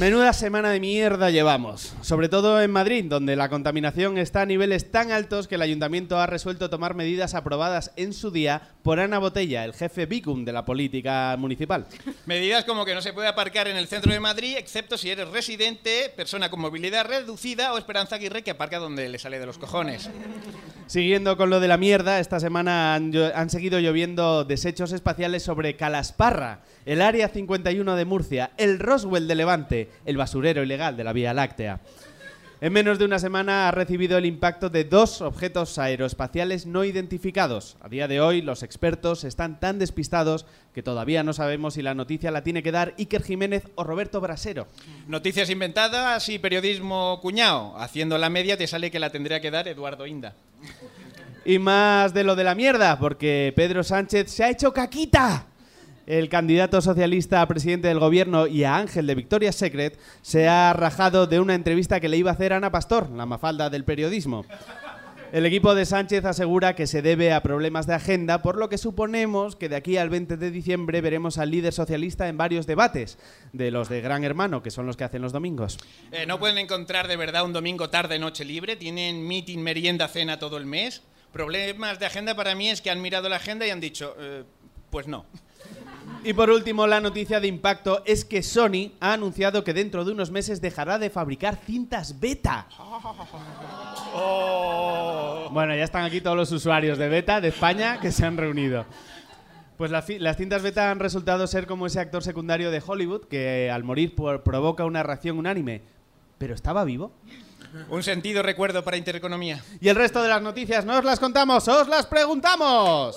[0.00, 4.90] Menuda semana de mierda llevamos, sobre todo en Madrid, donde la contaminación está a niveles
[4.90, 9.18] tan altos que el ayuntamiento ha resuelto tomar medidas aprobadas en su día por Ana
[9.18, 11.86] Botella, el jefe bicum de la política municipal.
[12.24, 15.28] Medidas como que no se puede aparcar en el centro de Madrid, excepto si eres
[15.28, 19.58] residente, persona con movilidad reducida o Esperanza Aguirre que aparca donde le sale de los
[19.58, 20.08] cojones.
[20.86, 25.76] Siguiendo con lo de la mierda, esta semana han, han seguido lloviendo desechos espaciales sobre
[25.76, 31.12] Calasparra, el Área 51 de Murcia, el Roswell de Levante, el basurero ilegal de la
[31.12, 31.80] Vía Láctea.
[32.62, 37.78] En menos de una semana ha recibido el impacto de dos objetos aeroespaciales no identificados.
[37.80, 40.44] A día de hoy, los expertos están tan despistados
[40.74, 44.20] que todavía no sabemos si la noticia la tiene que dar Iker Jiménez o Roberto
[44.20, 44.66] Brasero.
[45.08, 47.78] Noticias inventadas y periodismo cuñado.
[47.78, 50.34] Haciendo la media te sale que la tendría que dar Eduardo Inda.
[51.46, 55.46] Y más de lo de la mierda, porque Pedro Sánchez se ha hecho caquita.
[56.10, 60.72] El candidato socialista a presidente del gobierno y a Ángel de Victoria's Secret se ha
[60.72, 64.44] rajado de una entrevista que le iba a hacer Ana Pastor, la mafalda del periodismo.
[65.30, 68.76] El equipo de Sánchez asegura que se debe a problemas de agenda, por lo que
[68.76, 73.16] suponemos que de aquí al 20 de diciembre veremos al líder socialista en varios debates,
[73.52, 75.78] de los de Gran Hermano, que son los que hacen los domingos.
[76.10, 78.74] Eh, no pueden encontrar de verdad un domingo tarde, noche libre.
[78.74, 81.02] Tienen meeting, merienda, cena todo el mes.
[81.32, 84.42] Problemas de agenda para mí es que han mirado la agenda y han dicho, eh,
[84.90, 85.24] pues no.
[86.24, 90.12] Y por último, la noticia de impacto es que Sony ha anunciado que dentro de
[90.12, 92.66] unos meses dejará de fabricar cintas beta.
[95.50, 98.84] Bueno, ya están aquí todos los usuarios de beta de España que se han reunido.
[99.76, 103.70] Pues la las cintas beta han resultado ser como ese actor secundario de Hollywood que
[103.70, 105.80] al morir por- provoca una reacción unánime.
[106.38, 107.12] ¿Pero estaba vivo?
[107.88, 109.62] Un sentido recuerdo para Intereconomía.
[109.80, 113.14] Y el resto de las noticias no os las contamos, os las preguntamos.